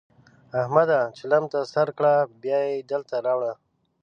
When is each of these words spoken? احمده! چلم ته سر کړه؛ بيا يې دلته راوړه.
احمده! 0.61 0.99
چلم 1.17 1.43
ته 1.51 1.59
سر 1.73 1.87
کړه؛ 1.97 2.13
بيا 2.41 2.59
يې 2.69 2.77
دلته 2.91 3.15
راوړه. 3.25 3.53